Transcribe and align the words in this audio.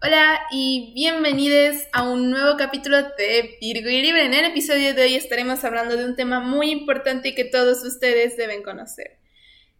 Hola 0.00 0.38
y 0.52 0.92
bienvenidos 0.94 1.82
a 1.92 2.08
un 2.08 2.30
nuevo 2.30 2.56
capítulo 2.56 3.02
de 3.02 3.58
Virgo 3.60 3.88
y 3.88 4.00
Libre. 4.00 4.26
En 4.26 4.32
el 4.32 4.44
episodio 4.44 4.94
de 4.94 5.02
hoy 5.02 5.16
estaremos 5.16 5.64
hablando 5.64 5.96
de 5.96 6.04
un 6.04 6.14
tema 6.14 6.38
muy 6.38 6.70
importante 6.70 7.34
que 7.34 7.44
todos 7.44 7.82
ustedes 7.82 8.36
deben 8.36 8.62
conocer. 8.62 9.18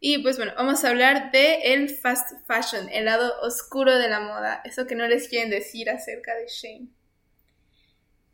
Y 0.00 0.18
pues 0.18 0.36
bueno, 0.36 0.52
vamos 0.56 0.84
a 0.84 0.88
hablar 0.88 1.30
de 1.30 1.72
el 1.72 1.88
fast 1.90 2.32
fashion, 2.48 2.88
el 2.90 3.04
lado 3.04 3.32
oscuro 3.42 3.96
de 3.96 4.08
la 4.08 4.18
moda, 4.18 4.60
eso 4.64 4.88
que 4.88 4.96
no 4.96 5.06
les 5.06 5.28
quieren 5.28 5.50
decir 5.50 5.88
acerca 5.88 6.34
de 6.34 6.48
Shane. 6.48 6.88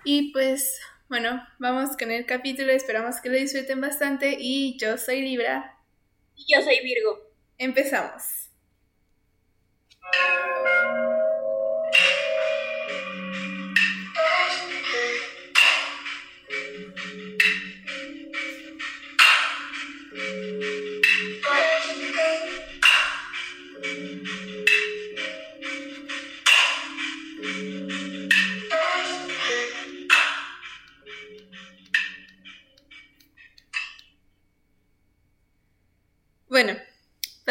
Y 0.05 0.33
pues 0.33 0.81
bueno, 1.11 1.47
vamos 1.59 1.99
con 1.99 2.11
el 2.11 2.25
capítulo, 2.25 2.73
esperamos 2.73 3.21
que 3.21 3.29
lo 3.29 3.37
disfruten 3.37 3.83
bastante 3.83 4.39
y 4.41 4.79
yo 4.79 4.97
soy 4.97 5.21
Libra. 5.21 5.77
Y 6.35 6.47
yo 6.51 6.63
soy 6.63 6.81
Virgo. 6.83 7.31
Empezamos. 7.59 8.23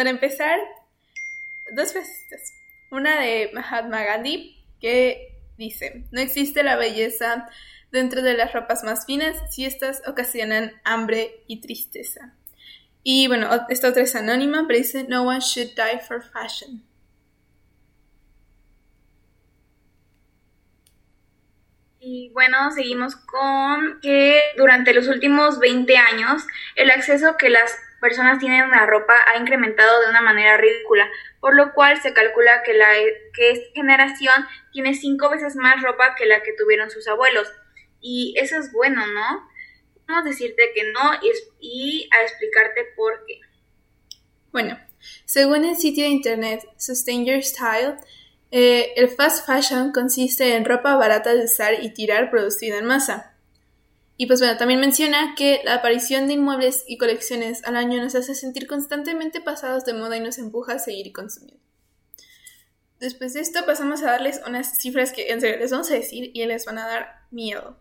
Para 0.03 0.11
empezar, 0.11 0.59
dos 1.73 1.93
frases. 1.93 2.61
Una 2.91 3.21
de 3.21 3.51
Mahatma 3.53 4.03
Gandhi 4.03 4.61
que 4.81 5.39
dice, 5.57 6.03
no 6.11 6.19
existe 6.19 6.61
la 6.61 6.75
belleza 6.75 7.47
dentro 7.89 8.21
de 8.21 8.33
las 8.33 8.51
ropas 8.51 8.83
más 8.83 9.05
finas 9.05 9.37
si 9.49 9.63
estas 9.63 10.05
ocasionan 10.05 10.73
hambre 10.83 11.45
y 11.47 11.61
tristeza. 11.61 12.33
Y 13.01 13.27
bueno, 13.27 13.47
esta 13.69 13.87
otra 13.87 14.03
es 14.03 14.13
anónima, 14.13 14.65
pero 14.67 14.77
dice, 14.77 15.05
no 15.07 15.23
one 15.23 15.39
should 15.39 15.69
die 15.69 16.01
for 16.05 16.21
fashion. 16.21 16.83
Y 22.01 22.29
bueno, 22.33 22.71
seguimos 22.71 23.15
con 23.15 24.01
que 24.01 24.41
durante 24.57 24.93
los 24.93 25.07
últimos 25.07 25.59
20 25.59 25.95
años 25.95 26.45
el 26.75 26.91
acceso 26.91 27.37
que 27.37 27.49
las 27.49 27.73
personas 28.03 28.37
tienen 28.37 28.65
una 28.65 28.85
ropa 28.85 29.15
ha 29.33 29.39
incrementado 29.39 30.01
de 30.01 30.09
una 30.09 30.21
manera 30.21 30.57
ridícula, 30.57 31.09
por 31.39 31.55
lo 31.55 31.73
cual 31.73 32.01
se 32.01 32.13
calcula 32.13 32.61
que, 32.63 32.73
la, 32.73 32.89
que 33.33 33.51
esta 33.51 33.73
generación 33.73 34.45
tiene 34.73 34.93
cinco 34.93 35.29
veces 35.29 35.55
más 35.55 35.81
ropa 35.81 36.13
que 36.15 36.25
la 36.25 36.43
que 36.43 36.51
tuvieron 36.53 36.91
sus 36.91 37.07
abuelos. 37.07 37.47
Y 38.01 38.35
eso 38.37 38.57
es 38.57 38.73
bueno, 38.73 39.07
¿no? 39.07 39.49
Vamos 40.05 40.25
a 40.25 40.29
decirte 40.29 40.73
que 40.75 40.91
no 40.91 41.13
y, 41.61 42.09
a 42.11 42.23
explicarte 42.23 42.81
por 42.97 43.25
qué. 43.25 43.39
Bueno, 44.51 44.77
según 45.23 45.63
el 45.63 45.77
sitio 45.77 46.03
de 46.03 46.09
internet 46.09 46.59
Sustain 46.77 47.25
Your 47.25 47.41
Style, 47.41 47.95
eh, 48.51 48.91
el 48.97 49.07
fast 49.07 49.47
fashion 49.47 49.93
consiste 49.93 50.55
en 50.55 50.65
ropa 50.65 50.97
barata 50.97 51.33
de 51.33 51.45
usar 51.45 51.81
y 51.81 51.93
tirar 51.93 52.29
producida 52.29 52.79
en 52.79 52.85
masa. 52.85 53.32
Y 54.15 54.27
pues 54.27 54.39
bueno, 54.39 54.57
también 54.57 54.79
menciona 54.79 55.33
que 55.35 55.61
la 55.63 55.75
aparición 55.75 56.27
de 56.27 56.33
inmuebles 56.33 56.83
y 56.87 56.97
colecciones 56.97 57.63
al 57.65 57.75
año 57.75 58.01
nos 58.01 58.15
hace 58.15 58.35
sentir 58.35 58.67
constantemente 58.67 59.41
pasados 59.41 59.85
de 59.85 59.93
moda 59.93 60.17
y 60.17 60.19
nos 60.19 60.37
empuja 60.37 60.73
a 60.73 60.79
seguir 60.79 61.11
consumiendo. 61.11 61.63
Después 62.99 63.33
de 63.33 63.41
esto 63.41 63.65
pasamos 63.65 64.03
a 64.03 64.11
darles 64.11 64.41
unas 64.47 64.79
cifras 64.79 65.11
que 65.11 65.31
en 65.31 65.41
serio 65.41 65.59
les 65.59 65.71
vamos 65.71 65.91
a 65.91 65.95
decir 65.95 66.31
y 66.33 66.45
les 66.45 66.65
van 66.65 66.77
a 66.77 66.87
dar 66.87 67.25
miedo. 67.31 67.77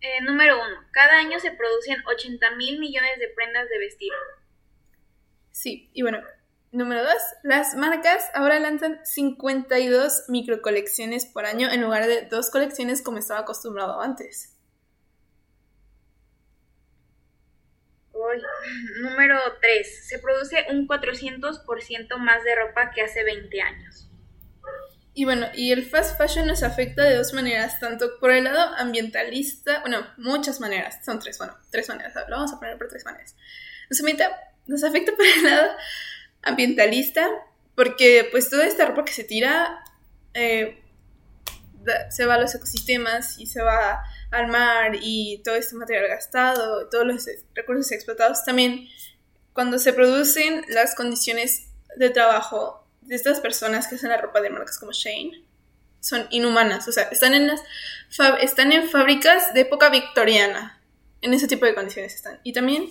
Eh, 0.00 0.20
número 0.22 0.56
uno, 0.56 0.76
cada 0.90 1.16
año 1.18 1.40
se 1.40 1.52
producen 1.52 1.96
80 2.06 2.56
mil 2.56 2.78
millones 2.78 3.18
de 3.18 3.28
prendas 3.28 3.66
de 3.70 3.78
vestir. 3.78 4.12
Sí, 5.52 5.88
y 5.94 6.02
bueno, 6.02 6.18
Número 6.74 7.04
2. 7.04 7.12
Las 7.44 7.76
marcas 7.76 8.24
ahora 8.34 8.58
lanzan 8.58 8.98
52 9.04 10.24
microcolecciones 10.26 11.24
por 11.24 11.46
año 11.46 11.70
en 11.70 11.80
lugar 11.80 12.08
de 12.08 12.22
dos 12.22 12.50
colecciones 12.50 13.00
como 13.00 13.18
estaba 13.18 13.40
acostumbrado 13.40 14.00
antes. 14.00 14.50
número 19.02 19.38
3. 19.60 20.08
Se 20.08 20.18
produce 20.18 20.66
un 20.70 20.88
400% 20.88 22.16
más 22.16 22.42
de 22.42 22.56
ropa 22.56 22.90
que 22.90 23.02
hace 23.02 23.22
20 23.22 23.60
años. 23.60 24.08
Y 25.12 25.26
bueno, 25.26 25.46
y 25.54 25.70
el 25.70 25.88
fast 25.88 26.18
fashion 26.18 26.48
nos 26.48 26.64
afecta 26.64 27.04
de 27.04 27.16
dos 27.16 27.32
maneras, 27.34 27.78
tanto 27.78 28.18
por 28.18 28.32
el 28.32 28.42
lado 28.42 28.74
ambientalista, 28.78 29.80
bueno, 29.82 30.04
muchas 30.16 30.58
maneras, 30.58 31.04
son 31.04 31.20
tres, 31.20 31.38
bueno, 31.38 31.56
tres 31.70 31.88
maneras, 31.88 32.14
lo 32.28 32.34
vamos 32.34 32.52
a 32.52 32.58
poner 32.58 32.76
por 32.76 32.88
tres 32.88 33.04
maneras. 33.04 33.36
Nos 33.88 34.00
afecta, 34.00 34.28
nos 34.66 34.82
afecta 34.82 35.12
por 35.14 35.24
el 35.24 35.44
lado 35.44 35.70
ambientalista, 36.44 37.28
porque 37.74 38.28
pues 38.30 38.50
toda 38.50 38.66
esta 38.66 38.86
ropa 38.86 39.04
que 39.04 39.12
se 39.12 39.24
tira 39.24 39.84
eh, 40.34 40.80
se 42.10 42.26
va 42.26 42.34
a 42.34 42.40
los 42.40 42.54
ecosistemas 42.54 43.38
y 43.38 43.46
se 43.46 43.62
va 43.62 44.02
al 44.30 44.48
mar 44.48 44.92
y 45.00 45.42
todo 45.44 45.54
este 45.54 45.76
material 45.76 46.08
gastado, 46.08 46.88
todos 46.88 47.06
los 47.06 47.26
recursos 47.54 47.92
explotados, 47.92 48.44
también 48.44 48.88
cuando 49.52 49.78
se 49.78 49.92
producen 49.92 50.64
las 50.68 50.94
condiciones 50.94 51.68
de 51.96 52.10
trabajo 52.10 52.86
de 53.02 53.14
estas 53.14 53.40
personas 53.40 53.86
que 53.86 53.96
hacen 53.96 54.10
la 54.10 54.16
ropa 54.16 54.40
de 54.40 54.50
marcas 54.50 54.78
como 54.78 54.92
Shane 54.92 55.44
son 56.00 56.26
inhumanas, 56.30 56.86
o 56.86 56.92
sea, 56.92 57.04
están 57.04 57.34
en 57.34 57.46
las 57.46 57.62
están 58.42 58.72
en 58.72 58.88
fábricas 58.88 59.54
de 59.54 59.62
época 59.62 59.88
victoriana, 59.88 60.80
en 61.22 61.32
ese 61.32 61.48
tipo 61.48 61.64
de 61.64 61.74
condiciones 61.74 62.14
están. 62.14 62.40
Y 62.42 62.52
también, 62.52 62.90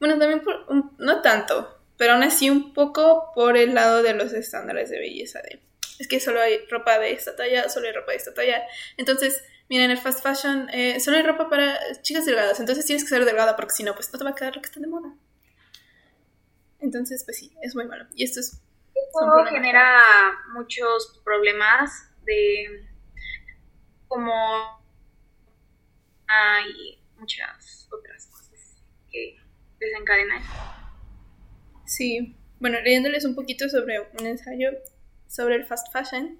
bueno, 0.00 0.18
también 0.18 0.40
por, 0.40 0.66
no 0.98 1.22
tanto, 1.22 1.77
pero 1.98 2.14
aún 2.14 2.22
así 2.22 2.48
un 2.48 2.72
poco 2.72 3.30
por 3.34 3.58
el 3.58 3.74
lado 3.74 4.02
de 4.02 4.14
los 4.14 4.32
estándares 4.32 4.88
de 4.88 4.98
belleza 4.98 5.42
de 5.42 5.60
es 5.98 6.06
que 6.06 6.20
solo 6.20 6.40
hay 6.40 6.64
ropa 6.70 6.98
de 6.98 7.12
esta 7.12 7.34
talla, 7.34 7.68
solo 7.68 7.88
hay 7.88 7.92
ropa 7.92 8.12
de 8.12 8.18
esta 8.18 8.32
talla. 8.32 8.62
Entonces, 8.96 9.42
miren, 9.68 9.90
el 9.90 9.98
fast 9.98 10.22
fashion 10.22 10.68
eh, 10.72 11.00
solo 11.00 11.16
hay 11.16 11.24
ropa 11.24 11.50
para 11.50 11.76
chicas 12.02 12.24
delgadas, 12.24 12.60
entonces 12.60 12.86
tienes 12.86 13.02
que 13.02 13.10
ser 13.10 13.24
delgada 13.24 13.56
porque 13.56 13.74
si 13.74 13.82
no, 13.82 13.94
pues 13.94 14.12
no 14.12 14.18
te 14.18 14.24
va 14.24 14.30
a 14.30 14.34
quedar 14.34 14.54
lo 14.54 14.62
que 14.62 14.66
está 14.66 14.80
de 14.80 14.86
moda. 14.86 15.12
Entonces, 16.78 17.24
pues 17.24 17.38
sí, 17.38 17.52
es 17.60 17.74
muy 17.74 17.86
malo. 17.86 18.06
Y 18.14 18.24
esto 18.24 18.38
es... 18.40 18.62
Esto 18.94 19.44
genera 19.50 20.00
muchos 20.52 21.20
problemas 21.24 22.10
de 22.24 22.86
como 24.06 24.32
hay 26.26 27.00
muchas 27.16 27.88
otras 27.90 28.26
cosas 28.26 28.82
que 29.10 29.36
desencadenan 29.78 30.42
Sí, 31.88 32.36
bueno, 32.60 32.78
leyéndoles 32.82 33.24
un 33.24 33.34
poquito 33.34 33.66
sobre 33.70 33.98
un 34.20 34.26
ensayo 34.26 34.72
sobre 35.26 35.54
el 35.54 35.64
fast 35.64 35.90
fashion. 35.90 36.38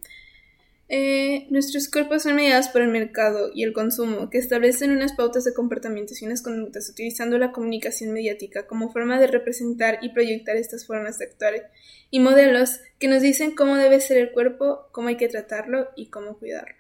Eh, 0.91 1.47
nuestros 1.51 1.89
cuerpos 1.89 2.25
son 2.25 2.37
mediados 2.37 2.69
por 2.69 2.83
el 2.83 2.89
mercado 2.89 3.51
y 3.55 3.63
el 3.63 3.73
consumo, 3.73 4.29
que 4.29 4.37
establecen 4.37 4.91
unas 4.91 5.15
pautas 5.15 5.45
de 5.45 5.55
comportamientos 5.55 6.21
y 6.21 6.27
unas 6.27 6.43
conductas 6.43 6.91
utilizando 6.91 7.39
la 7.39 7.53
comunicación 7.53 8.13
mediática 8.13 8.67
como 8.67 8.93
forma 8.93 9.19
de 9.19 9.27
representar 9.27 9.99
y 10.03 10.11
proyectar 10.11 10.57
estas 10.57 10.87
formas 10.87 11.19
de 11.19 11.25
actuar 11.27 11.71
y 12.11 12.21
modelos 12.21 12.81
que 12.99 13.09
nos 13.09 13.23
dicen 13.23 13.55
cómo 13.55 13.77
debe 13.77 14.01
ser 14.01 14.19
el 14.19 14.33
cuerpo, 14.33 14.89
cómo 14.93 15.09
hay 15.09 15.17
que 15.17 15.29
tratarlo 15.29 15.89
y 15.97 16.11
cómo 16.11 16.39
cuidarlo 16.39 16.77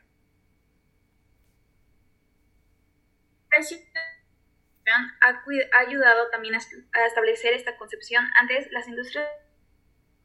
ha, 4.90 5.78
ayudado 5.80 6.28
también 6.30 6.54
a, 6.54 7.06
establecer 7.06 7.52
esta 7.54 7.76
concepción. 7.76 8.28
Antes 8.36 8.70
las 8.72 8.88
industrias 8.88 9.26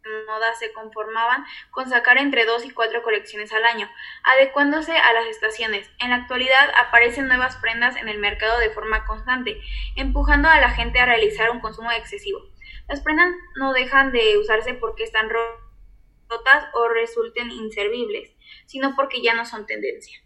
de 0.03 0.25
moda 0.25 0.53
se 0.55 0.73
conformaban 0.73 1.45
con 1.71 1.89
sacar 1.89 2.17
entre 2.17 2.45
dos 2.45 2.65
y 2.65 2.71
cuatro 2.71 3.03
colecciones 3.03 3.53
al 3.53 3.63
año, 3.63 3.89
adecuándose 4.23 4.95
a 4.97 5.13
las 5.13 5.27
estaciones. 5.27 5.89
En 5.99 6.09
la 6.09 6.17
actualidad 6.17 6.71
aparecen 6.77 7.27
nuevas 7.27 7.55
prendas 7.57 7.95
en 7.95 8.09
el 8.09 8.19
mercado 8.19 8.59
de 8.59 8.69
forma 8.71 9.05
constante, 9.05 9.61
empujando 9.95 10.49
a 10.49 10.59
la 10.59 10.71
gente 10.71 10.99
a 10.99 11.05
realizar 11.05 11.51
un 11.51 11.61
consumo 11.61 11.91
excesivo. 11.91 12.39
Las 12.87 13.01
prendas 13.01 13.33
no 13.55 13.71
dejan 13.71 14.11
de 14.11 14.37
usarse 14.37 14.73
porque 14.73 15.03
están 15.03 15.29
rotas 15.29 16.65
o 16.73 16.89
resulten 16.89 17.49
inservibles, 17.51 18.31
sino 18.65 18.95
porque 18.95 19.21
ya 19.21 19.33
no 19.33 19.45
son 19.45 19.65
tendencia. 19.65 20.19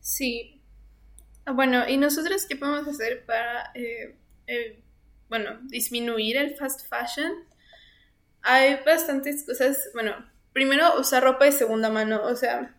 Sí, 0.00 0.57
bueno, 1.54 1.88
¿y 1.88 1.96
nosotros 1.96 2.46
qué 2.46 2.56
podemos 2.56 2.86
hacer 2.88 3.24
para, 3.26 3.70
eh, 3.74 4.16
eh, 4.46 4.82
bueno, 5.28 5.58
disminuir 5.64 6.36
el 6.36 6.56
fast 6.56 6.88
fashion? 6.88 7.32
Hay 8.42 8.80
bastantes 8.84 9.44
cosas, 9.44 9.90
bueno, 9.94 10.14
primero 10.52 10.98
usar 10.98 11.22
ropa 11.22 11.44
de 11.44 11.52
segunda 11.52 11.90
mano, 11.90 12.22
o 12.24 12.36
sea, 12.36 12.74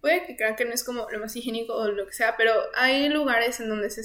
puede 0.00 0.26
que 0.26 0.36
crean 0.36 0.56
que 0.56 0.64
no 0.64 0.72
es 0.72 0.84
como 0.84 1.08
lo 1.10 1.18
más 1.18 1.34
higiénico 1.34 1.74
o 1.74 1.88
lo 1.90 2.06
que 2.06 2.12
sea, 2.12 2.36
pero 2.36 2.52
hay 2.74 3.08
lugares 3.08 3.60
en 3.60 3.68
donde 3.68 3.90
se 3.90 4.02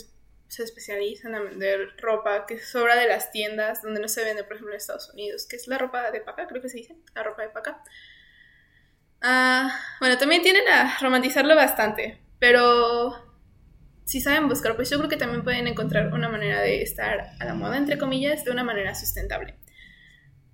se 0.47 0.63
especializan 0.63 1.35
a 1.35 1.41
vender 1.41 1.95
ropa 1.97 2.45
que 2.45 2.59
sobra 2.59 2.95
de 2.95 3.07
las 3.07 3.31
tiendas 3.31 3.81
donde 3.81 3.99
no 3.99 4.07
se 4.07 4.23
vende, 4.23 4.43
por 4.43 4.53
ejemplo, 4.53 4.73
en 4.73 4.77
Estados 4.77 5.09
Unidos, 5.13 5.45
que 5.45 5.57
es 5.57 5.67
la 5.67 5.77
ropa 5.77 6.09
de 6.11 6.21
paca, 6.21 6.47
creo 6.47 6.61
que 6.61 6.69
se 6.69 6.77
dice, 6.77 6.95
la 7.13 7.23
ropa 7.23 7.41
de 7.41 7.49
paca. 7.49 7.83
Ah, 9.21 9.69
bueno, 9.99 10.17
también 10.17 10.43
tienen 10.43 10.67
a 10.67 10.97
romantizarlo 11.01 11.55
bastante, 11.55 12.21
pero 12.39 13.26
si 14.07 14.21
saben 14.21 14.47
buscar, 14.47 14.77
pues 14.77 14.89
yo 14.89 14.97
creo 14.97 15.09
que 15.09 15.17
también 15.17 15.43
pueden 15.43 15.67
encontrar 15.67 16.13
una 16.13 16.29
manera 16.29 16.61
de 16.61 16.81
estar 16.81 17.31
a 17.39 17.45
la 17.45 17.53
moda, 17.53 17.75
entre 17.75 17.97
comillas, 17.97 18.45
de 18.45 18.51
una 18.51 18.63
manera 18.63 18.95
sustentable. 18.95 19.55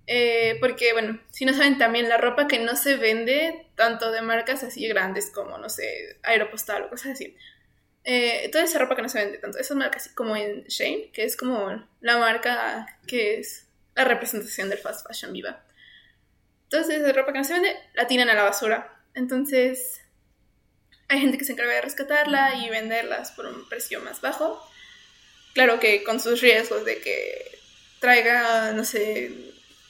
Eh, 0.07 0.57
porque, 0.59 0.91
bueno, 0.91 1.21
si 1.29 1.45
no 1.45 1.53
saben 1.53 1.77
también 1.77 2.09
la 2.09 2.17
ropa 2.17 2.47
que 2.47 2.57
no 2.57 2.75
se 2.75 2.95
vende, 2.95 3.67
tanto 3.75 4.11
de 4.11 4.23
marcas 4.23 4.63
así 4.63 4.87
grandes 4.87 5.29
como, 5.29 5.59
no 5.59 5.69
sé, 5.69 6.17
Aeropostal 6.23 6.85
o 6.85 6.89
cosas 6.89 7.11
así. 7.11 7.37
Eh, 8.03 8.49
toda 8.51 8.63
esa 8.63 8.79
ropa 8.79 8.95
que 8.95 9.03
no 9.03 9.09
se 9.09 9.19
vende 9.19 9.37
tanto, 9.37 9.59
esas 9.59 9.77
marcas 9.77 10.09
como 10.09 10.35
en 10.35 10.63
Shane, 10.63 11.11
que 11.11 11.23
es 11.23 11.37
como 11.37 11.87
la 12.01 12.17
marca 12.17 12.87
que 13.05 13.39
es 13.39 13.67
la 13.93 14.03
representación 14.03 14.67
del 14.67 14.79
fast 14.79 15.07
fashion 15.07 15.31
viva. 15.31 15.63
Entonces, 16.63 17.01
esa 17.01 17.13
ropa 17.13 17.31
que 17.33 17.37
no 17.37 17.43
se 17.43 17.53
vende, 17.53 17.75
la 17.93 18.07
tiran 18.07 18.29
a 18.29 18.33
la 18.33 18.43
basura. 18.43 18.99
Entonces, 19.13 20.02
hay 21.07 21.19
gente 21.19 21.37
que 21.37 21.45
se 21.45 21.53
encarga 21.53 21.73
de 21.73 21.81
rescatarla 21.81 22.55
y 22.55 22.69
venderlas 22.69 23.31
por 23.31 23.45
un 23.45 23.67
precio 23.67 24.01
más 24.01 24.21
bajo. 24.21 24.67
Claro 25.53 25.79
que 25.79 26.03
con 26.03 26.19
sus 26.19 26.41
riesgos 26.41 26.85
de 26.85 26.99
que 26.99 27.59
traiga, 27.99 28.71
no 28.73 28.83
sé, 28.83 29.31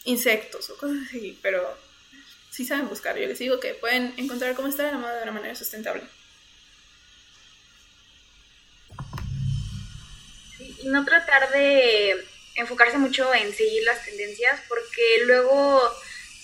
insectos 0.04 0.70
o 0.70 0.78
cosas 0.78 0.98
así, 1.08 1.38
pero 1.42 1.78
si 2.50 2.66
saben 2.66 2.90
buscar. 2.90 3.18
Yo 3.18 3.28
les 3.28 3.40
digo 3.40 3.60
que 3.60 3.74
pueden 3.74 4.14
encontrar 4.18 4.56
cómo 4.56 4.68
estar 4.68 4.94
moda 4.96 5.18
de 5.18 5.24
una 5.24 5.32
manera 5.32 5.56
sustentable. 5.56 6.04
y 10.84 10.88
no 10.88 11.06
tratar 11.06 11.50
de 11.52 12.26
enfocarse 12.56 12.98
mucho 12.98 13.34
en 13.34 13.54
seguir 13.54 13.84
las 13.84 14.04
tendencias, 14.06 14.62
porque 14.68 15.24
luego 15.26 15.82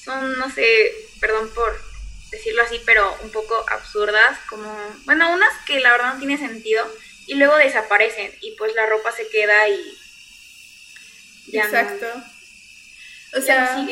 son, 0.04 0.38
no 0.40 0.50
sé, 0.50 0.92
perdón 1.20 1.50
por 1.54 1.89
decirlo 2.32 2.62
así, 2.64 2.80
pero 2.86 3.18
un 3.24 3.32
poco 3.32 3.66
absurdas, 3.70 4.38
como, 4.50 4.72
bueno, 5.06 5.34
unas 5.34 5.54
que 5.66 5.80
la 5.80 5.92
verdad 5.92 6.14
no 6.14 6.20
tiene 6.20 6.38
sentido, 6.38 6.86
y 7.28 7.36
luego 7.36 7.56
desaparecen, 7.58 8.32
y 8.42 8.52
pues 8.52 8.74
la 8.76 8.86
ropa 8.86 9.12
se 9.12 9.28
queda 9.28 9.68
y... 9.70 9.98
Exacto. 11.52 12.06
o 13.36 13.42
sea, 13.42 13.88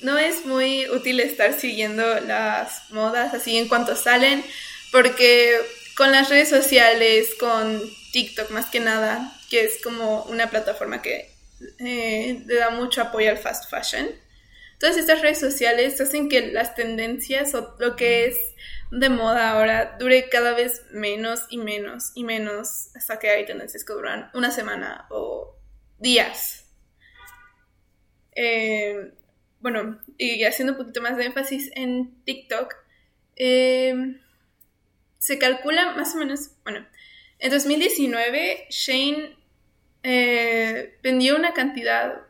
no 0.00 0.18
es 0.18 0.44
muy 0.44 0.88
útil 0.90 1.20
estar 1.20 1.58
siguiendo 1.58 2.20
las 2.20 2.90
modas 2.90 3.34
así 3.34 3.56
en 3.56 3.68
cuanto 3.68 3.96
salen, 3.96 4.44
porque 4.90 5.60
con 5.96 6.12
las 6.12 6.28
redes 6.28 6.50
sociales, 6.50 7.34
con 7.38 7.82
TikTok 8.12 8.50
más 8.50 8.66
que 8.66 8.80
nada, 8.80 9.32
que 9.50 9.64
es 9.64 9.82
como 9.82 10.24
una 10.24 10.50
plataforma 10.50 11.02
que 11.02 11.30
eh, 11.78 12.42
le 12.46 12.54
da 12.54 12.70
mucho 12.70 13.02
apoyo 13.02 13.30
al 13.30 13.38
fast 13.38 13.70
fashion. 13.70 14.08
Todas 14.78 14.96
estas 14.96 15.22
redes 15.22 15.40
sociales 15.40 16.00
hacen 16.00 16.28
que 16.28 16.52
las 16.52 16.74
tendencias 16.74 17.54
o 17.54 17.76
lo 17.78 17.96
que 17.96 18.26
es 18.26 18.36
de 18.90 19.08
moda 19.08 19.50
ahora 19.50 19.96
dure 19.98 20.28
cada 20.28 20.52
vez 20.54 20.82
menos 20.90 21.46
y 21.50 21.58
menos 21.58 22.12
y 22.14 22.24
menos 22.24 22.94
hasta 22.94 23.18
que 23.18 23.30
hay 23.30 23.46
tendencias 23.46 23.84
que 23.84 23.92
duran 23.92 24.30
una 24.34 24.50
semana 24.50 25.06
o 25.10 25.56
días. 25.98 26.66
Eh, 28.36 29.12
bueno, 29.60 30.00
y 30.18 30.44
haciendo 30.44 30.74
un 30.74 30.78
poquito 30.78 31.00
más 31.00 31.16
de 31.16 31.26
énfasis 31.26 31.70
en 31.74 32.22
TikTok, 32.24 32.74
eh, 33.36 34.20
se 35.18 35.38
calcula 35.38 35.94
más 35.94 36.14
o 36.14 36.18
menos, 36.18 36.50
bueno, 36.64 36.86
en 37.38 37.50
2019 37.50 38.66
Shane 38.68 39.36
eh, 40.02 40.98
vendió 41.02 41.36
una 41.36 41.54
cantidad, 41.54 42.20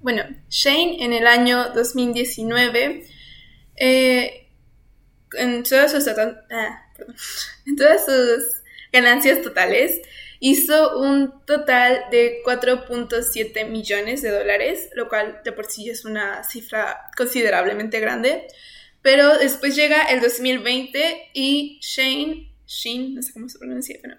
bueno, 0.00 0.24
Shane 0.48 1.04
en 1.04 1.12
el 1.12 1.26
año 1.26 1.70
2019, 1.74 3.06
eh, 3.76 4.48
en, 5.34 5.62
todas 5.62 5.92
sus, 5.92 6.06
ah, 6.08 6.84
en 7.66 7.76
todas 7.76 8.04
sus 8.04 8.62
ganancias 8.92 9.42
totales, 9.42 10.00
hizo 10.40 10.98
un 10.98 11.44
total 11.46 12.04
de 12.10 12.42
4.7 12.44 13.68
millones 13.68 14.22
de 14.22 14.30
dólares, 14.30 14.90
lo 14.94 15.08
cual 15.08 15.40
de 15.44 15.52
por 15.52 15.66
sí 15.66 15.88
es 15.88 16.04
una 16.04 16.42
cifra 16.44 17.10
considerablemente 17.16 18.00
grande. 18.00 18.48
Pero 19.02 19.38
después 19.38 19.74
llega 19.74 20.02
el 20.04 20.20
2020 20.20 21.30
y 21.32 21.78
Shane, 21.80 22.52
Shane, 22.66 23.10
no 23.10 23.22
sé 23.22 23.32
cómo 23.32 23.48
se 23.48 23.58
pronuncia, 23.58 23.98
pero 24.02 24.16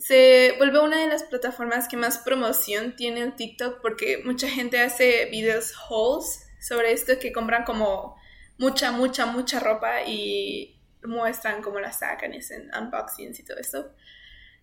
se 0.00 0.54
vuelve 0.56 0.80
una 0.80 1.00
de 1.00 1.08
las 1.08 1.24
plataformas 1.24 1.86
que 1.86 1.96
más 1.96 2.18
promoción 2.18 2.96
tiene 2.96 3.20
en 3.20 3.36
TikTok 3.36 3.80
porque 3.82 4.22
mucha 4.24 4.48
gente 4.48 4.80
hace 4.80 5.26
videos 5.26 5.74
hauls 5.88 6.46
sobre 6.58 6.92
esto 6.92 7.18
que 7.18 7.32
compran 7.32 7.64
como 7.64 8.16
mucha, 8.56 8.92
mucha, 8.92 9.26
mucha 9.26 9.60
ropa 9.60 10.02
y 10.06 10.76
muestran 11.02 11.62
cómo 11.62 11.80
la 11.80 11.92
sacan, 11.92 12.32
en 12.32 12.70
unboxings 12.78 13.40
y 13.40 13.44
todo 13.44 13.58
esto. 13.58 13.92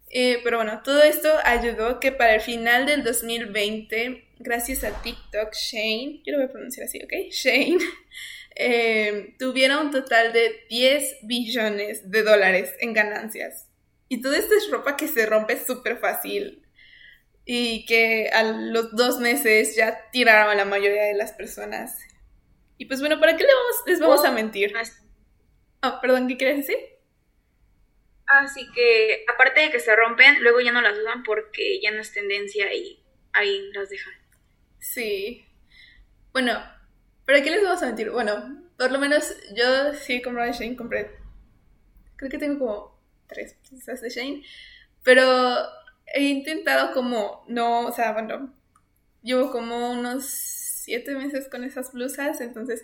Eh, 0.10 0.40
pero 0.44 0.58
bueno, 0.58 0.82
todo 0.84 1.04
esto 1.04 1.30
ayudó 1.44 2.00
que 2.00 2.12
para 2.12 2.36
el 2.36 2.42
final 2.42 2.86
del 2.86 3.04
2020, 3.04 4.30
gracias 4.40 4.84
a 4.84 5.02
TikTok, 5.02 5.54
Shane, 5.54 6.22
yo 6.26 6.32
lo 6.32 6.38
voy 6.38 6.48
a 6.48 6.52
pronunciar 6.52 6.88
así, 6.88 7.00
¿ok? 7.04 7.32
Shane 7.32 7.78
eh, 8.56 9.36
tuviera 9.38 9.80
un 9.80 9.92
total 9.92 10.34
de 10.34 10.66
10 10.70 11.18
billones 11.24 12.10
de 12.10 12.24
dólares 12.24 12.74
en 12.80 12.94
ganancias. 12.94 13.67
Y 14.08 14.22
todo 14.22 14.34
esto 14.34 14.54
es 14.56 14.70
ropa 14.72 14.96
que 14.96 15.08
se 15.08 15.26
rompe 15.26 15.64
súper 15.64 15.98
fácil 15.98 16.64
y 17.46 17.86
que 17.86 18.30
a 18.30 18.44
los 18.44 18.96
dos 18.96 19.20
meses 19.20 19.76
ya 19.76 20.10
tiraron 20.12 20.50
a 20.50 20.56
la 20.56 20.66
mayoría 20.66 21.04
de 21.04 21.14
las 21.14 21.34
personas. 21.34 21.98
Y 22.78 22.86
pues 22.86 23.00
bueno, 23.00 23.20
¿para 23.20 23.36
qué 23.36 23.44
le 23.44 23.54
vamos, 23.54 23.76
les 23.86 24.00
vamos 24.00 24.26
a 24.26 24.32
mentir? 24.32 24.74
Oh, 25.84 26.00
perdón, 26.02 26.28
¿qué 26.28 26.38
quieres 26.38 26.58
decir? 26.58 26.78
Así 28.26 28.70
que, 28.74 29.24
aparte 29.34 29.62
de 29.62 29.72
que 29.72 29.80
se 29.80 29.96
rompen, 29.96 30.44
luego 30.44 30.60
ya 30.60 30.72
no 30.72 30.82
las 30.82 30.98
usan 30.98 31.24
porque 31.24 31.80
ya 31.82 31.92
no 31.92 32.02
es 32.02 32.12
tendencia 32.12 32.74
y 32.74 33.04
ahí 33.32 33.72
las 33.72 33.90
dejan. 33.90 34.14
Sí. 34.80 35.46
Bueno, 36.34 36.62
¿Para 37.28 37.44
qué 37.44 37.50
les 37.50 37.62
vamos 37.62 37.84
a 37.84 37.88
mentir? 37.88 38.10
Bueno, 38.10 38.64
por 38.78 38.90
lo 38.90 39.00
menos 39.00 39.36
yo 39.54 39.94
sí 39.94 40.22
compré 40.22 40.54
Shane, 40.54 40.78
compré. 40.78 41.12
Creo 42.16 42.32
que 42.32 42.38
tengo 42.38 42.58
como 42.58 42.97
tres 43.28 43.56
piezas 43.70 44.02
de 44.02 44.10
Shane. 44.10 44.44
Pero 45.04 45.68
he 46.14 46.24
intentado 46.24 46.94
como 46.94 47.44
no, 47.48 47.88
o 47.88 47.92
sea, 47.92 48.14
bueno, 48.14 48.54
llevo 49.22 49.52
como 49.52 49.92
unos 49.92 50.26
siete 50.26 51.16
meses 51.16 51.48
con 51.50 51.64
esas 51.64 51.92
blusas, 51.92 52.40
entonces 52.42 52.84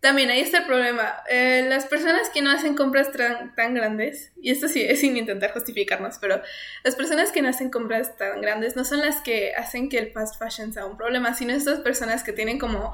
también 0.00 0.30
ahí 0.30 0.40
está 0.40 0.58
el 0.58 0.66
problema. 0.66 1.16
Eh, 1.30 1.64
las 1.68 1.86
personas 1.86 2.28
que 2.28 2.42
no 2.42 2.50
hacen 2.50 2.74
compras 2.74 3.10
tan, 3.10 3.54
tan, 3.54 3.74
grandes, 3.74 4.32
y 4.40 4.50
esto 4.50 4.68
sí 4.68 4.82
es 4.82 5.00
sin 5.00 5.16
intentar 5.16 5.52
justificarnos, 5.52 6.18
pero 6.18 6.42
las 6.84 6.94
personas 6.94 7.32
que 7.32 7.42
no 7.42 7.48
hacen 7.48 7.70
compras 7.70 8.16
tan 8.16 8.40
grandes 8.40 8.76
no 8.76 8.84
son 8.84 9.00
las 9.00 9.20
que 9.22 9.54
hacen 9.54 9.88
que 9.88 9.98
el 9.98 10.12
fast 10.12 10.38
fashion 10.38 10.72
sea 10.72 10.84
un 10.84 10.96
problema, 10.96 11.34
sino 11.34 11.54
estas 11.54 11.80
personas 11.80 12.22
que 12.22 12.32
tienen 12.32 12.58
como 12.58 12.92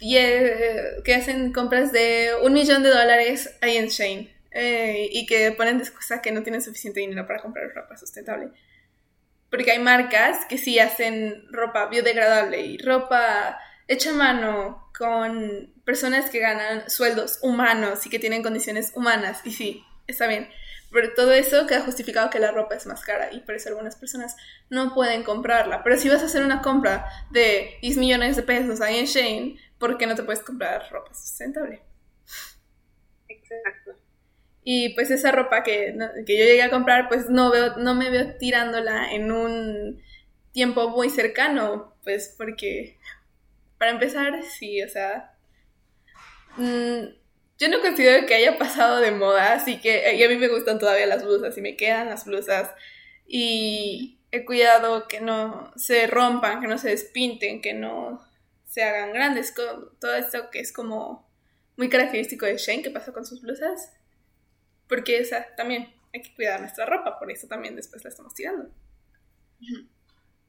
eh, 0.00 1.00
que 1.02 1.14
hacen 1.14 1.52
compras 1.52 1.92
de 1.92 2.30
un 2.42 2.52
millón 2.52 2.82
de 2.82 2.90
dólares 2.90 3.56
ahí 3.60 3.76
en 3.76 3.88
Shane 3.88 4.37
eh, 4.60 5.08
y 5.12 5.24
que 5.24 5.52
ponen 5.52 5.78
de 5.78 5.88
que 6.20 6.32
no 6.32 6.42
tienen 6.42 6.60
suficiente 6.60 6.98
dinero 6.98 7.24
para 7.28 7.40
comprar 7.40 7.72
ropa 7.72 7.96
sustentable. 7.96 8.50
Porque 9.50 9.70
hay 9.70 9.78
marcas 9.78 10.46
que 10.46 10.58
sí 10.58 10.80
hacen 10.80 11.46
ropa 11.52 11.86
biodegradable 11.86 12.60
y 12.60 12.78
ropa 12.78 13.56
hecha 13.86 14.10
a 14.10 14.14
mano 14.14 14.90
con 14.98 15.72
personas 15.84 16.28
que 16.28 16.40
ganan 16.40 16.90
sueldos 16.90 17.38
humanos 17.40 18.04
y 18.04 18.10
que 18.10 18.18
tienen 18.18 18.42
condiciones 18.42 18.92
humanas. 18.96 19.42
Y 19.44 19.52
sí, 19.52 19.84
está 20.08 20.26
bien. 20.26 20.48
Pero 20.90 21.14
todo 21.14 21.32
eso 21.32 21.68
queda 21.68 21.82
justificado 21.82 22.28
que 22.28 22.40
la 22.40 22.50
ropa 22.50 22.74
es 22.74 22.84
más 22.86 23.02
cara 23.04 23.32
y 23.32 23.40
por 23.40 23.54
eso 23.54 23.68
algunas 23.68 23.94
personas 23.94 24.34
no 24.70 24.92
pueden 24.92 25.22
comprarla. 25.22 25.84
Pero 25.84 25.98
si 25.98 26.08
vas 26.08 26.22
a 26.22 26.26
hacer 26.26 26.42
una 26.42 26.62
compra 26.62 27.06
de 27.30 27.78
10 27.82 27.96
millones 27.98 28.34
de 28.34 28.42
pesos 28.42 28.80
ahí 28.80 28.98
en 28.98 29.06
Shane, 29.06 29.56
porque 29.78 30.08
no 30.08 30.16
te 30.16 30.24
puedes 30.24 30.42
comprar 30.42 30.90
ropa 30.90 31.14
sustentable. 31.14 31.82
Exacto. 33.28 33.77
Y 34.70 34.90
pues 34.90 35.10
esa 35.10 35.32
ropa 35.32 35.62
que, 35.62 35.96
que 36.26 36.38
yo 36.38 36.44
llegué 36.44 36.62
a 36.62 36.68
comprar, 36.68 37.08
pues 37.08 37.30
no, 37.30 37.50
veo, 37.50 37.78
no 37.78 37.94
me 37.94 38.10
veo 38.10 38.36
tirándola 38.36 39.10
en 39.14 39.32
un 39.32 40.02
tiempo 40.52 40.90
muy 40.90 41.08
cercano, 41.08 41.96
pues 42.04 42.34
porque, 42.36 42.98
para 43.78 43.92
empezar, 43.92 44.42
sí, 44.42 44.82
o 44.82 44.88
sea, 44.90 45.34
mm, 46.58 47.02
yo 47.58 47.68
no 47.70 47.80
considero 47.80 48.26
que 48.26 48.34
haya 48.34 48.58
pasado 48.58 49.00
de 49.00 49.10
moda, 49.10 49.54
así 49.54 49.80
que 49.80 50.14
y 50.14 50.22
a 50.22 50.28
mí 50.28 50.36
me 50.36 50.48
gustan 50.48 50.78
todavía 50.78 51.06
las 51.06 51.24
blusas 51.24 51.56
y 51.56 51.62
me 51.62 51.74
quedan 51.74 52.10
las 52.10 52.26
blusas 52.26 52.70
y 53.26 54.18
he 54.32 54.44
cuidado 54.44 55.08
que 55.08 55.22
no 55.22 55.72
se 55.76 56.06
rompan, 56.08 56.60
que 56.60 56.68
no 56.68 56.76
se 56.76 56.90
despinten, 56.90 57.62
que 57.62 57.72
no 57.72 58.22
se 58.66 58.82
hagan 58.82 59.14
grandes, 59.14 59.54
todo 59.54 60.14
esto 60.14 60.50
que 60.50 60.60
es 60.60 60.74
como 60.74 61.26
muy 61.78 61.88
característico 61.88 62.44
de 62.44 62.58
Shane 62.58 62.82
que 62.82 62.90
pasó 62.90 63.14
con 63.14 63.24
sus 63.24 63.40
blusas. 63.40 63.94
Porque 64.88 65.18
esa 65.18 65.54
también 65.54 65.92
hay 66.12 66.22
que 66.22 66.34
cuidar 66.34 66.60
nuestra 66.60 66.86
ropa, 66.86 67.18
por 67.18 67.30
eso 67.30 67.46
también 67.46 67.76
después 67.76 68.02
la 68.04 68.10
estamos 68.10 68.34
tirando. 68.34 68.70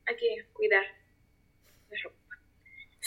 Hay 0.05 0.15
que 0.15 0.47
cuidar 0.53 0.83
la 1.89 1.97
ropa. 2.03 2.37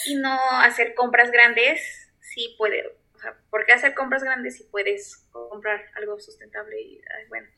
Y 0.06 0.16
no 0.16 0.38
hacer 0.60 0.94
compras 0.94 1.30
grandes 1.30 2.12
si 2.20 2.54
puedes. 2.58 2.86
O 3.14 3.18
sea, 3.18 3.36
¿por 3.50 3.64
qué 3.64 3.72
hacer 3.72 3.94
compras 3.94 4.22
grandes 4.22 4.56
si 4.56 4.64
puedes 4.64 5.28
comprar 5.30 5.90
algo 5.94 6.18
sustentable? 6.18 6.80
Y, 6.80 7.00
bueno, 7.28 7.48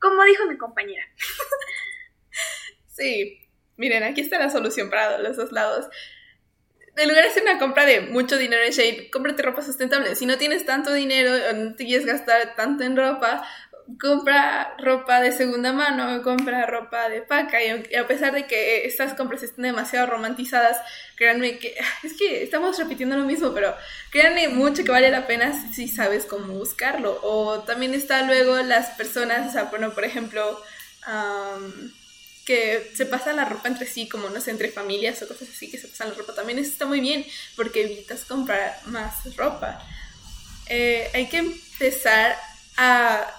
como 0.00 0.22
dijo 0.24 0.46
mi 0.46 0.56
compañera. 0.56 1.04
sí, 2.86 3.48
miren, 3.76 4.02
aquí 4.02 4.20
está 4.20 4.38
la 4.38 4.50
solución 4.50 4.90
para 4.90 5.18
los 5.18 5.36
dos 5.36 5.50
lados 5.50 5.88
en 6.98 7.08
lugar 7.08 7.24
de 7.24 7.30
hacer 7.30 7.42
una 7.42 7.58
compra 7.58 7.86
de 7.86 8.00
mucho 8.02 8.36
dinero 8.36 8.62
en 8.62 8.72
Shape, 8.72 9.10
cómprate 9.10 9.42
ropa 9.42 9.62
sustentable. 9.62 10.16
Si 10.16 10.26
no 10.26 10.36
tienes 10.36 10.66
tanto 10.66 10.92
dinero 10.92 11.32
o 11.50 11.52
no 11.54 11.74
te 11.74 11.86
quieres 11.86 12.06
gastar 12.06 12.54
tanto 12.56 12.84
en 12.84 12.96
ropa, 12.96 13.46
compra 14.00 14.74
ropa 14.78 15.20
de 15.20 15.32
segunda 15.32 15.72
mano, 15.72 16.22
compra 16.22 16.66
ropa 16.66 17.08
de 17.08 17.22
paca. 17.22 17.58
Y 17.62 17.94
a 17.94 18.06
pesar 18.06 18.32
de 18.34 18.46
que 18.46 18.84
estas 18.84 19.14
compras 19.14 19.42
estén 19.42 19.64
demasiado 19.64 20.06
romantizadas, 20.06 20.78
créanme 21.16 21.58
que 21.58 21.74
es 22.02 22.14
que 22.18 22.42
estamos 22.42 22.78
repitiendo 22.78 23.16
lo 23.16 23.24
mismo, 23.24 23.52
pero 23.54 23.74
créanme 24.10 24.48
mucho 24.48 24.84
que 24.84 24.90
vale 24.90 25.10
la 25.10 25.26
pena 25.26 25.52
si, 25.72 25.88
sabes 25.88 26.26
cómo 26.26 26.52
buscarlo. 26.54 27.18
O 27.22 27.60
también 27.60 27.94
está 27.94 28.22
luego 28.22 28.56
las 28.58 28.90
personas, 28.90 29.48
o 29.48 29.52
sea, 29.52 29.64
bueno, 29.64 29.94
por 29.94 30.04
ejemplo, 30.04 30.60
que 32.48 32.92
se 32.94 33.04
pasan 33.04 33.36
la 33.36 33.44
ropa 33.44 33.68
entre 33.68 33.86
sí, 33.86 34.08
como 34.08 34.30
no 34.30 34.40
sé, 34.40 34.52
entre 34.52 34.70
familias 34.70 35.20
o 35.20 35.28
cosas 35.28 35.50
así, 35.54 35.70
que 35.70 35.76
se 35.76 35.86
pasan 35.86 36.08
la 36.08 36.14
ropa, 36.14 36.34
también 36.34 36.58
eso 36.58 36.70
está 36.70 36.86
muy 36.86 37.00
bien, 37.00 37.26
porque 37.56 37.82
evitas 37.82 38.24
comprar 38.24 38.80
más 38.86 39.36
ropa. 39.36 39.86
Eh, 40.70 41.10
hay 41.12 41.28
que 41.28 41.36
empezar 41.36 42.38
a 42.78 43.30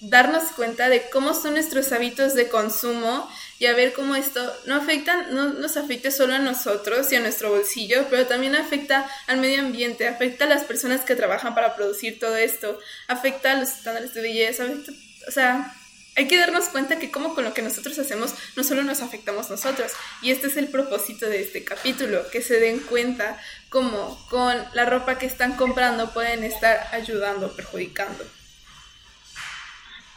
darnos 0.00 0.44
cuenta 0.52 0.88
de 0.88 1.10
cómo 1.10 1.34
son 1.34 1.52
nuestros 1.52 1.92
hábitos 1.92 2.32
de 2.32 2.48
consumo 2.48 3.30
y 3.58 3.66
a 3.66 3.74
ver 3.74 3.92
cómo 3.92 4.16
esto 4.16 4.40
no 4.64 4.76
afecta, 4.76 5.24
no 5.32 5.52
nos 5.52 5.76
afecta 5.76 6.10
solo 6.10 6.32
a 6.32 6.38
nosotros 6.38 7.12
y 7.12 7.16
a 7.16 7.20
nuestro 7.20 7.50
bolsillo, 7.50 8.06
pero 8.08 8.26
también 8.26 8.56
afecta 8.56 9.06
al 9.26 9.36
medio 9.36 9.60
ambiente, 9.60 10.08
afecta 10.08 10.46
a 10.46 10.48
las 10.48 10.64
personas 10.64 11.02
que 11.02 11.14
trabajan 11.14 11.54
para 11.54 11.76
producir 11.76 12.18
todo 12.18 12.38
esto, 12.38 12.78
afecta 13.06 13.52
a 13.52 13.56
los 13.56 13.68
estándares 13.68 14.14
de 14.14 14.22
belleza, 14.22 14.64
afecta, 14.64 14.92
o 15.28 15.30
sea, 15.30 15.76
hay 16.16 16.26
que 16.28 16.38
darnos 16.38 16.70
cuenta 16.70 16.98
que 16.98 17.10
como 17.10 17.34
con 17.34 17.44
lo 17.44 17.52
que 17.52 17.62
nosotros 17.62 17.98
hacemos 17.98 18.34
no 18.56 18.64
solo 18.64 18.82
nos 18.82 19.02
afectamos 19.02 19.50
nosotros, 19.50 19.92
y 20.22 20.30
este 20.30 20.46
es 20.46 20.56
el 20.56 20.68
propósito 20.68 21.28
de 21.28 21.42
este 21.42 21.62
capítulo, 21.64 22.28
que 22.30 22.40
se 22.40 22.58
den 22.58 22.80
cuenta 22.80 23.40
cómo 23.68 24.18
con 24.30 24.56
la 24.72 24.86
ropa 24.86 25.18
que 25.18 25.26
están 25.26 25.56
comprando 25.56 26.12
pueden 26.12 26.42
estar 26.42 26.88
ayudando, 26.92 27.54
perjudicando. 27.54 28.24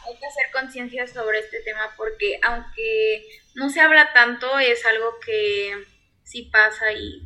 Hay 0.06 0.18
que 0.18 0.26
hacer 0.26 0.50
conciencia 0.52 1.06
sobre 1.06 1.40
este 1.40 1.60
tema 1.60 1.92
porque 1.96 2.40
aunque 2.42 3.28
no 3.54 3.68
se 3.68 3.80
habla 3.80 4.12
tanto, 4.12 4.58
es 4.58 4.84
algo 4.86 5.20
que 5.24 5.86
sí 6.24 6.48
pasa 6.50 6.92
y 6.92 7.22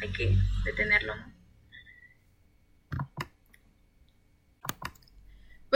hay 0.00 0.08
que 0.12 0.34
detenerlo. 0.64 1.27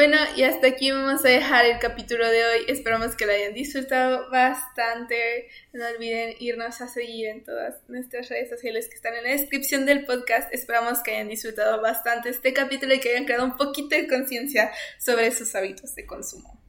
Bueno, 0.05 0.19
y 0.35 0.43
hasta 0.43 0.67
aquí 0.67 0.91
vamos 0.91 1.25
a 1.25 1.29
dejar 1.29 1.65
el 1.65 1.79
capítulo 1.79 2.29
de 2.29 2.45
hoy. 2.45 2.65
Esperamos 2.67 3.15
que 3.15 3.25
lo 3.25 3.31
hayan 3.31 3.55
disfrutado 3.55 4.29
bastante. 4.31 5.49
No 5.73 5.87
olviden 5.87 6.35
irnos 6.41 6.81
a 6.81 6.89
seguir 6.89 7.29
en 7.29 7.45
todas 7.45 7.77
nuestras 7.87 8.29
redes 8.29 8.51
sociales 8.51 8.89
que 8.89 8.97
están 8.97 9.15
en 9.15 9.23
la 9.23 9.31
descripción 9.31 9.87
del 9.87 10.05
podcast. 10.05 10.53
Esperamos 10.53 10.99
que 11.05 11.13
hayan 11.13 11.29
disfrutado 11.29 11.81
bastante 11.81 12.31
este 12.31 12.53
capítulo 12.53 12.93
y 12.95 12.99
que 12.99 13.11
hayan 13.11 13.27
creado 13.27 13.45
un 13.45 13.57
poquito 13.57 13.95
de 13.95 14.09
conciencia 14.09 14.73
sobre 14.99 15.31
sus 15.31 15.55
hábitos 15.55 15.95
de 15.95 16.05
consumo. 16.05 16.61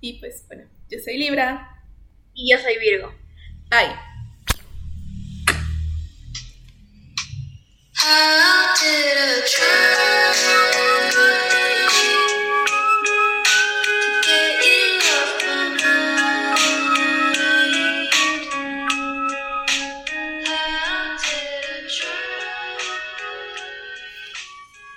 Y 0.00 0.18
pues 0.18 0.44
bueno, 0.48 0.68
yo 0.88 0.98
soy 0.98 1.16
Libra. 1.16 1.84
Y 2.34 2.50
yo 2.50 2.58
soy 2.58 2.76
Virgo. 2.76 3.14
Bye. 3.70 3.94